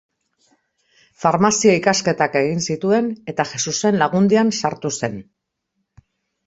Farmazia 1.23 1.75
ikasketak 1.81 2.39
egin 2.41 2.65
zituen 2.71 3.13
eta 3.35 3.47
Jesusen 3.53 4.01
Lagundian 4.05 4.55
sartu 4.63 4.97
zen. 5.01 5.25